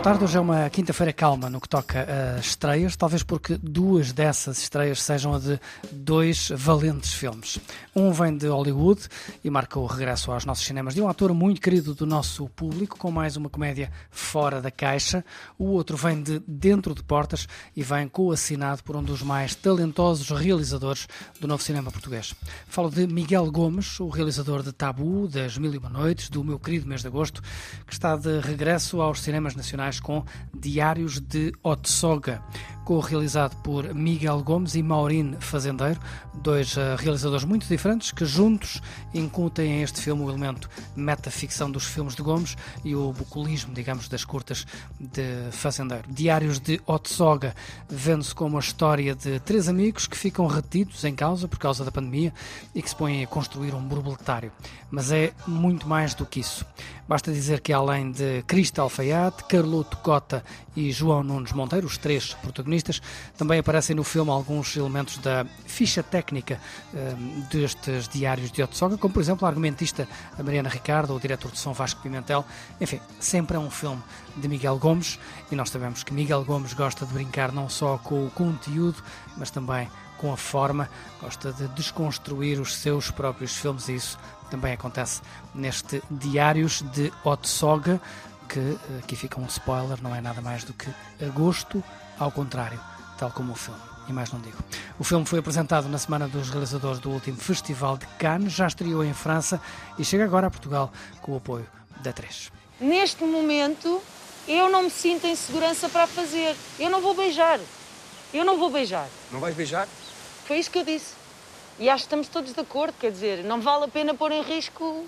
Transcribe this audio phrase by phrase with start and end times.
[0.00, 4.12] Boa tarde, hoje é uma quinta-feira calma no que toca a estreias, talvez porque duas
[4.12, 5.60] dessas estreias sejam a de
[5.92, 7.58] dois valentes filmes.
[7.94, 9.02] Um vem de Hollywood
[9.44, 12.96] e marca o regresso aos nossos cinemas de um ator muito querido do nosso público,
[12.96, 15.22] com mais uma comédia fora da caixa.
[15.58, 17.46] O outro vem de dentro de portas
[17.76, 21.06] e vem co-assinado por um dos mais talentosos realizadores
[21.38, 22.34] do novo cinema português.
[22.66, 26.58] Falo de Miguel Gomes, o realizador de Tabu, das Mil e Uma Noites, do meu
[26.58, 27.42] querido mês de agosto,
[27.86, 32.42] que está de regresso aos cinemas nacionais com Diários de Otsoga,
[32.90, 36.00] co-realizado por Miguel Gomes e Maureen Fazendeiro,
[36.34, 38.82] dois uh, realizadores muito diferentes que juntos
[39.14, 44.08] incutem em este filme o elemento metaficção dos filmes de Gomes e o bucolismo, digamos,
[44.08, 44.66] das curtas
[44.98, 46.04] de Fazendeiro.
[46.10, 47.54] Diários de Otsoga
[47.88, 51.92] vende-se como a história de três amigos que ficam retidos em causa por causa da
[51.92, 52.34] pandemia
[52.74, 54.50] e que se põem a construir um borboletário.
[54.90, 56.66] Mas é muito mais do que isso.
[57.06, 62.34] Basta dizer que além de Cristo Alfaiate, Carloto Cota e João Nunes Monteiro, os três
[62.34, 63.00] protagonistas,
[63.38, 66.60] também aparecem no filme alguns elementos da ficha técnica
[66.92, 70.08] um, destes diários de Otsoga, como por exemplo a argumentista
[70.42, 72.44] Mariana Ricardo, o diretor de som Vasco Pimentel.
[72.80, 74.02] Enfim, sempre é um filme
[74.36, 75.20] de Miguel Gomes
[75.52, 79.00] e nós sabemos que Miguel Gomes gosta de brincar não só com o conteúdo,
[79.36, 84.18] mas também com a forma, gosta de desconstruir os seus próprios filmes e isso
[84.50, 85.22] também acontece
[85.54, 87.98] neste Diários de Otsoga,
[88.50, 90.88] que aqui fica um spoiler, não é nada mais do que
[91.24, 91.82] agosto
[92.18, 92.80] ao contrário,
[93.16, 93.80] tal como o filme.
[94.08, 94.58] E mais não digo.
[94.98, 99.04] O filme foi apresentado na semana dos realizadores do último Festival de Cannes, já estreou
[99.04, 99.60] em França
[99.96, 100.92] e chega agora a Portugal
[101.22, 101.66] com o apoio
[102.02, 102.50] da 3.
[102.80, 104.02] Neste momento,
[104.48, 106.56] eu não me sinto em segurança para fazer.
[106.78, 107.60] Eu não vou beijar.
[108.34, 109.06] Eu não vou beijar.
[109.30, 109.86] Não vais beijar?
[110.44, 111.14] Foi isso que eu disse.
[111.78, 114.42] E acho que estamos todos de acordo, quer dizer, não vale a pena pôr em
[114.42, 115.06] risco.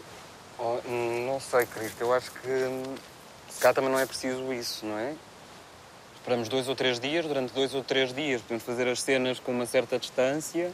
[0.58, 0.78] Oh,
[1.26, 2.00] não sei, Cristo.
[2.00, 2.94] Eu acho que hum,
[3.54, 5.14] se cá também não é preciso isso, não é?
[6.16, 9.52] Esperamos dois ou três dias, durante dois ou três dias podemos fazer as cenas com
[9.52, 10.70] uma certa distância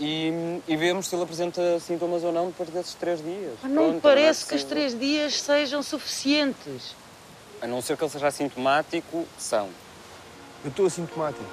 [0.00, 3.54] e, e vemos se ele apresenta sintomas ou não depois desses três dias.
[3.62, 6.94] Mas não me Pronto, parece é que os três dias sejam suficientes.
[7.60, 9.68] A não ser que ele seja assintomático, são.
[10.64, 11.44] Eu estou assintomático.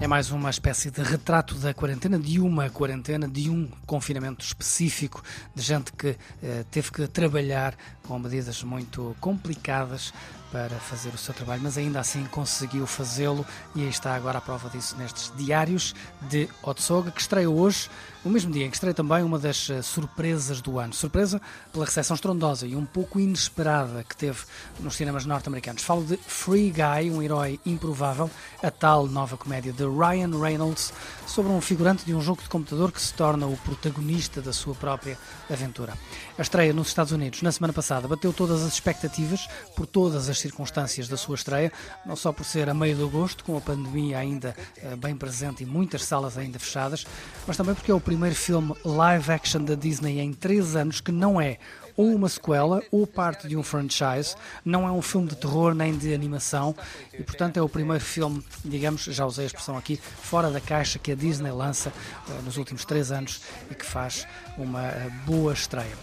[0.00, 5.22] É mais uma espécie de retrato da quarentena, de uma quarentena, de um confinamento específico,
[5.54, 7.74] de gente que eh, teve que trabalhar
[8.06, 10.12] com medidas muito complicadas
[10.52, 13.46] para fazer o seu trabalho, mas ainda assim conseguiu fazê-lo.
[13.74, 15.94] E aí está agora a prova disso nestes diários
[16.28, 17.88] de Otsoga, que estreia hoje,
[18.24, 20.94] no mesmo dia em que estreia também uma das eh, surpresas do ano.
[20.94, 21.40] Surpresa
[21.72, 24.40] pela recepção estrondosa e um pouco inesperada que teve
[24.80, 25.82] nos cinemas norte-americanos.
[25.82, 28.30] Falo de Free Guy, um herói improvável,
[28.62, 30.92] a tal nova comédia de Ryan Reynolds
[31.26, 34.74] sobre um figurante de um jogo de computador que se torna o protagonista da sua
[34.74, 35.18] própria
[35.50, 35.92] aventura.
[36.38, 39.46] A estreia nos Estados Unidos na semana passada bateu todas as expectativas
[39.76, 41.70] por todas as circunstâncias da sua estreia,
[42.06, 45.62] não só por ser a meio de agosto, com a pandemia ainda eh, bem presente
[45.62, 47.06] e muitas salas ainda fechadas,
[47.46, 51.10] mas também porque é o primeiro filme live action da Disney em três anos que
[51.10, 51.58] não é
[51.96, 55.98] ou uma sequela ou parte de um franchise, não é um filme de terror nem
[55.98, 56.76] de animação
[57.12, 60.96] e, portanto, é o primeiro filme, digamos, já usei a expressão aqui, fora da caixa
[60.96, 61.92] que a Disney lança
[62.28, 65.96] eh, nos últimos três anos e que faz uma eh, boa estreia.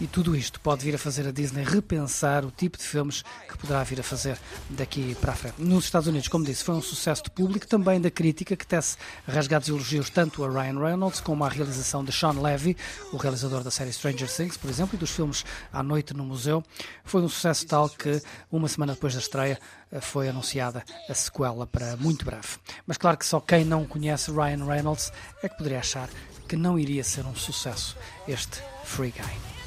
[0.00, 3.56] E tudo isto pode vir a fazer a Disney repensar o tipo de filmes que
[3.56, 4.36] poderá vir a fazer
[4.70, 5.62] daqui para a frente.
[5.62, 8.96] Nos Estados Unidos, como disse, foi um sucesso de público, também da crítica, que tece
[9.26, 12.76] rasgados elogios tanto a Ryan Reynolds como à realização de Sean Levy,
[13.12, 16.62] o realizador da série Stranger Things, por exemplo, e dos filmes À Noite no Museu.
[17.04, 19.60] Foi um sucesso tal que, uma semana depois da estreia,
[19.92, 22.58] eh, foi anunciada a sequela para muito breve.
[22.84, 26.08] Mas claro que só quem não conhece Ryan Reynolds é que poderia achar
[26.48, 27.96] que não iria ser um sucesso
[28.26, 29.63] este Free Guy.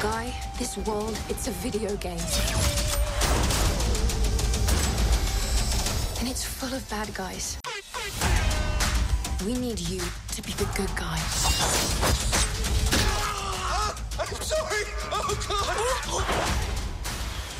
[0.00, 2.18] Guy, this world, it's a video game.
[6.18, 7.58] And it's full of bad guys.
[9.46, 10.00] We need you
[10.32, 12.41] to be the good guy.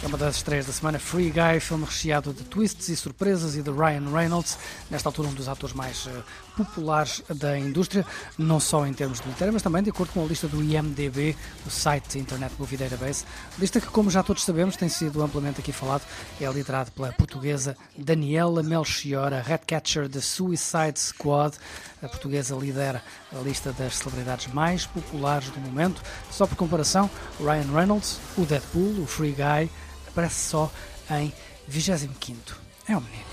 [0.02, 0.98] É uma das estreias da semana.
[0.98, 4.58] Free Guy, filme recheado de twists e surpresas e de Ryan Reynolds,
[4.90, 6.24] nesta altura um dos atores mais uh,
[6.56, 8.04] populares da indústria,
[8.36, 11.36] não só em termos de bilheteira, mas também de acordo com a lista do IMDB,
[11.64, 13.24] o site Internet Movie Database.
[13.56, 16.02] Lista que, como já todos sabemos, tem sido amplamente aqui falado,
[16.40, 21.56] é liderado pela portuguesa Daniela Melchior, a Redcatcher da Suicide Squad.
[22.02, 23.00] A portuguesa lidera
[23.32, 26.02] a lista das celebridades mais populares do momento.
[26.28, 27.08] Só por comparação,
[27.38, 29.70] Ryan Reynolds, o Deadpool, o Free Guy,
[30.12, 30.70] aparece só
[31.10, 31.32] em
[31.70, 32.54] 25º.
[32.88, 33.24] É um menino.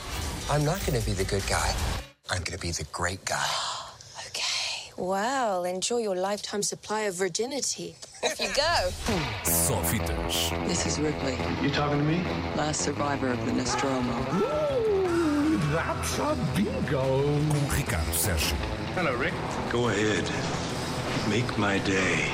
[0.52, 1.76] I'm not going to be the good guy.
[2.32, 3.36] I'm going to be the great guy.
[4.28, 4.92] Okay.
[4.98, 7.96] Well, enjoy your lifetime supply of virginity.
[8.24, 8.92] Off you go.
[9.44, 10.52] Sofitas.
[10.68, 12.22] This is Ripley, You talking to me?
[12.56, 14.14] last survivor of the Nostromo.
[14.36, 17.24] Ooh, that's a bingo.
[17.24, 18.56] Com Ricardo Sérgio.
[18.96, 19.34] Hello, Rick.
[19.72, 20.30] Go ahead.
[21.30, 22.30] Make my day.